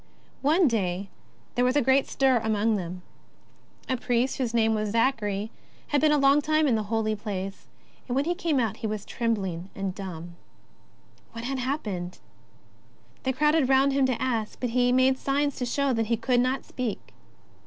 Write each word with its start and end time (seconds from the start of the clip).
One 0.41 0.67
day 0.67 1.09
there 1.53 1.63
was 1.63 1.75
a 1.75 1.81
great 1.83 2.07
stir 2.07 2.39
among 2.39 2.75
them. 2.75 3.03
A 3.87 3.95
priest 3.95 4.39
whose 4.39 4.51
name 4.51 4.73
was 4.73 4.89
Zachary 4.89 5.51
had 5.89 6.01
been 6.01 6.11
a 6.11 6.17
long 6.17 6.41
time 6.41 6.65
in 6.67 6.73
the 6.73 6.81
Holy 6.89 7.15
Place, 7.15 7.67
and 8.07 8.15
when 8.15 8.25
he 8.25 8.33
came 8.33 8.59
out 8.59 8.77
he 8.77 8.87
was 8.87 9.05
trembling— 9.05 9.69
and 9.75 9.93
dumb. 9.93 10.37
What 11.33 11.43
had 11.45 11.59
happened? 11.59 12.17
They 13.21 13.31
crowded 13.31 13.69
round 13.69 13.93
him 13.93 14.07
to 14.07 14.19
ask, 14.19 14.59
but 14.59 14.71
he 14.71 14.91
made 14.91 15.19
signs 15.19 15.55
to 15.57 15.67
show 15.67 15.93
he 15.93 16.17
could 16.17 16.39
not 16.39 16.65
speak. 16.65 17.13